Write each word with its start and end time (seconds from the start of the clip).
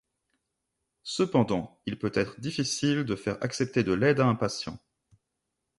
Cependant, 1.03 1.79
il 1.85 1.99
peut 1.99 2.11
être 2.15 2.41
difficile 2.41 3.03
de 3.05 3.15
faire 3.15 3.37
accepter 3.43 3.83
de 3.83 3.93
l'aide 3.93 4.19
à 4.19 4.25
un 4.25 4.33
patient. 4.33 4.79